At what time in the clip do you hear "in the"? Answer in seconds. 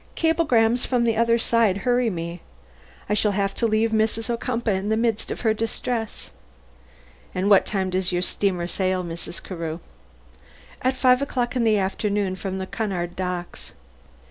4.73-4.97, 11.55-11.77